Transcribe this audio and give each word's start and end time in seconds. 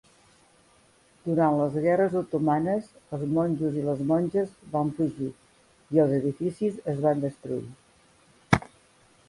Durant 1.25 1.57
les 1.59 1.75
guerres 1.83 2.15
otomanes, 2.21 2.87
els 3.17 3.27
monjos 3.35 3.77
i 3.81 3.85
les 3.91 4.01
monges 4.13 4.57
van 4.73 4.91
fugir 5.01 5.29
i 5.97 6.01
els 6.07 6.19
edificis 6.23 6.83
es 6.95 7.03
van 7.07 7.25
destruir. 7.29 8.67